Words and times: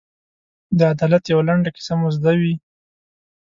د 0.77 0.79
عدالت 0.93 1.23
یوه 1.33 1.43
لنډه 1.49 1.69
کیسه 1.75 1.93
مو 1.99 2.07
زده 2.17 2.31
وي. 2.39 2.55